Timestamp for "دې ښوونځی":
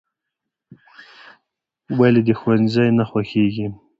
2.27-2.87